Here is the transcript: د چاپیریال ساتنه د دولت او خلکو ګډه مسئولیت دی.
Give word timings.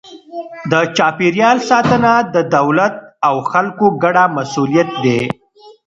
د 0.71 0.73
چاپیریال 0.97 1.57
ساتنه 1.69 2.11
د 2.33 2.35
دولت 2.55 2.93
او 3.27 3.35
خلکو 3.51 3.85
ګډه 4.03 4.23
مسئولیت 4.37 4.89
دی. 5.03 5.19